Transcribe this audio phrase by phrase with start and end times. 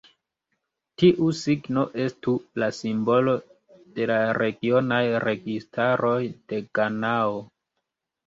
[1.01, 2.31] Tiu signo estu
[2.63, 3.35] la simbolo
[3.99, 6.17] de la regionaj registaroj
[6.53, 7.37] de Ganao.